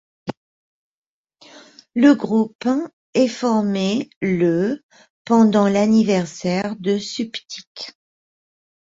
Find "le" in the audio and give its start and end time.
1.93-2.15, 4.19-4.83